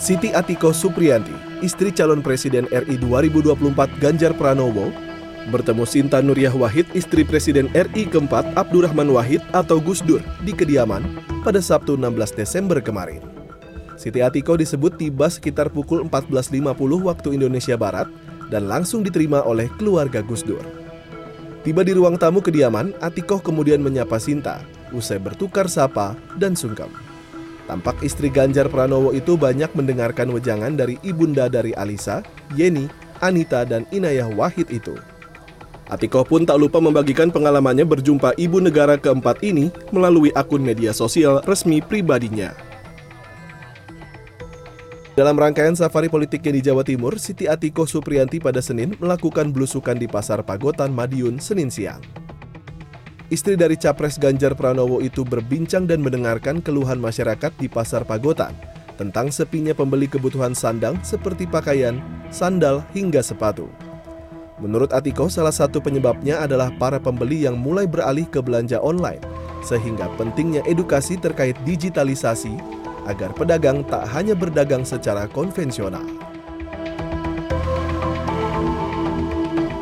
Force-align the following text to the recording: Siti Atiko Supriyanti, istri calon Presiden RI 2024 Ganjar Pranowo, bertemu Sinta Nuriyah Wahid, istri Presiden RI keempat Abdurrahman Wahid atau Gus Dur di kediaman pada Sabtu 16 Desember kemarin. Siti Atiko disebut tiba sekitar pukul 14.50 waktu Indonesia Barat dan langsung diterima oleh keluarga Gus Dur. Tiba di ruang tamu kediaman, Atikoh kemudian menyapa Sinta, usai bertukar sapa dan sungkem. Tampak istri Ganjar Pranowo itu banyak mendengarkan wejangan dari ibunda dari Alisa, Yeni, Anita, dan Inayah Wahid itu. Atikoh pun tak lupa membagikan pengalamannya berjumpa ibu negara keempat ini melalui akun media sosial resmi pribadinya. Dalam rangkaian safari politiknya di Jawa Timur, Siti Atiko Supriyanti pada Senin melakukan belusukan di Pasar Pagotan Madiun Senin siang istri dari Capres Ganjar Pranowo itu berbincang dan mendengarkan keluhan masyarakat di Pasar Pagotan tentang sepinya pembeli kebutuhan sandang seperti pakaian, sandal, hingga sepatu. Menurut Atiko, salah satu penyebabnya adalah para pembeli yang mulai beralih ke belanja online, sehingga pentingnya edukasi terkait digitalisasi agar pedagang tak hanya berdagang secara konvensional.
Siti 0.00 0.32
Atiko 0.32 0.72
Supriyanti, 0.72 1.60
istri 1.60 1.92
calon 1.92 2.24
Presiden 2.24 2.64
RI 2.72 2.96
2024 3.04 4.00
Ganjar 4.00 4.32
Pranowo, 4.32 4.88
bertemu 5.52 5.84
Sinta 5.84 6.24
Nuriyah 6.24 6.56
Wahid, 6.56 6.88
istri 6.96 7.20
Presiden 7.20 7.68
RI 7.76 8.08
keempat 8.08 8.48
Abdurrahman 8.56 9.12
Wahid 9.12 9.44
atau 9.52 9.76
Gus 9.76 10.00
Dur 10.00 10.24
di 10.40 10.56
kediaman 10.56 11.04
pada 11.44 11.60
Sabtu 11.60 12.00
16 12.00 12.16
Desember 12.32 12.80
kemarin. 12.80 13.20
Siti 14.00 14.24
Atiko 14.24 14.56
disebut 14.56 14.96
tiba 14.96 15.28
sekitar 15.28 15.68
pukul 15.68 16.08
14.50 16.08 16.72
waktu 17.04 17.36
Indonesia 17.36 17.76
Barat 17.76 18.08
dan 18.48 18.72
langsung 18.72 19.04
diterima 19.04 19.44
oleh 19.44 19.68
keluarga 19.76 20.24
Gus 20.24 20.40
Dur. 20.40 20.64
Tiba 21.60 21.84
di 21.84 21.92
ruang 21.92 22.16
tamu 22.16 22.40
kediaman, 22.40 22.96
Atikoh 23.04 23.44
kemudian 23.44 23.84
menyapa 23.84 24.16
Sinta, 24.16 24.64
usai 24.96 25.20
bertukar 25.20 25.68
sapa 25.68 26.16
dan 26.40 26.56
sungkem. 26.56 26.88
Tampak 27.70 28.02
istri 28.02 28.26
Ganjar 28.34 28.66
Pranowo 28.66 29.14
itu 29.14 29.38
banyak 29.38 29.70
mendengarkan 29.78 30.34
wejangan 30.34 30.74
dari 30.74 30.98
ibunda 31.06 31.46
dari 31.46 31.70
Alisa, 31.78 32.18
Yeni, 32.58 32.90
Anita, 33.22 33.62
dan 33.62 33.86
Inayah 33.94 34.26
Wahid 34.26 34.74
itu. 34.74 34.98
Atikoh 35.86 36.26
pun 36.26 36.42
tak 36.42 36.58
lupa 36.58 36.82
membagikan 36.82 37.30
pengalamannya 37.30 37.86
berjumpa 37.86 38.34
ibu 38.42 38.58
negara 38.58 38.98
keempat 38.98 39.46
ini 39.46 39.70
melalui 39.94 40.34
akun 40.34 40.66
media 40.66 40.90
sosial 40.90 41.46
resmi 41.46 41.78
pribadinya. 41.78 42.50
Dalam 45.14 45.38
rangkaian 45.38 45.78
safari 45.78 46.10
politiknya 46.10 46.58
di 46.58 46.62
Jawa 46.66 46.82
Timur, 46.82 47.22
Siti 47.22 47.46
Atiko 47.46 47.86
Supriyanti 47.86 48.42
pada 48.42 48.58
Senin 48.58 48.98
melakukan 48.98 49.54
belusukan 49.54 49.94
di 49.94 50.10
Pasar 50.10 50.42
Pagotan 50.42 50.90
Madiun 50.90 51.38
Senin 51.38 51.70
siang 51.70 52.02
istri 53.30 53.54
dari 53.54 53.78
Capres 53.78 54.18
Ganjar 54.18 54.58
Pranowo 54.58 54.98
itu 54.98 55.22
berbincang 55.22 55.86
dan 55.86 56.02
mendengarkan 56.02 56.58
keluhan 56.58 56.98
masyarakat 56.98 57.54
di 57.56 57.70
Pasar 57.70 58.02
Pagotan 58.02 58.52
tentang 58.98 59.32
sepinya 59.32 59.72
pembeli 59.72 60.04
kebutuhan 60.10 60.52
sandang 60.52 61.00
seperti 61.00 61.48
pakaian, 61.48 62.02
sandal, 62.28 62.84
hingga 62.92 63.24
sepatu. 63.24 63.70
Menurut 64.60 64.92
Atiko, 64.92 65.32
salah 65.32 65.56
satu 65.56 65.80
penyebabnya 65.80 66.44
adalah 66.44 66.68
para 66.76 67.00
pembeli 67.00 67.48
yang 67.48 67.56
mulai 67.56 67.88
beralih 67.88 68.28
ke 68.28 68.44
belanja 68.44 68.76
online, 68.76 69.24
sehingga 69.64 70.04
pentingnya 70.20 70.60
edukasi 70.68 71.16
terkait 71.16 71.56
digitalisasi 71.64 72.52
agar 73.08 73.32
pedagang 73.32 73.80
tak 73.88 74.04
hanya 74.12 74.36
berdagang 74.36 74.84
secara 74.84 75.24
konvensional. 75.32 76.04